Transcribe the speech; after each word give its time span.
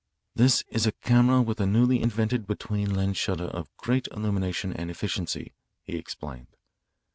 "This 0.33 0.63
is 0.71 0.87
a 0.87 0.93
camera 0.93 1.43
with 1.43 1.59
a 1.61 1.67
newly 1.67 2.01
invented 2.01 2.47
between 2.47 2.91
lens 2.95 3.17
shutter 3.17 3.43
of 3.45 3.69
great 3.77 4.07
illumination 4.07 4.73
and 4.73 4.89
efficiency," 4.89 5.53
he 5.83 5.95
explained. 5.95 6.47